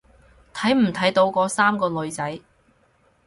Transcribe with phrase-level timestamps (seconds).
[0.51, 2.41] 睇唔睇到嗰三個女仔？